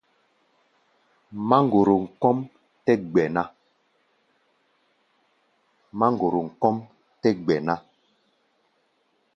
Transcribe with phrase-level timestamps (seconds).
[1.49, 2.37] Máŋgorom kɔ́ʼm
[7.25, 7.73] tɛ́ gbɛ̧ ná.